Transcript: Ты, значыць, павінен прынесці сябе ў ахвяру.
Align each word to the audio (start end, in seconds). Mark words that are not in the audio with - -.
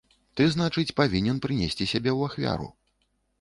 Ты, 0.39 0.45
значыць, 0.53 0.93
павінен 0.99 1.41
прынесці 1.43 1.89
сябе 1.93 2.11
ў 2.17 2.31
ахвяру. 2.31 2.69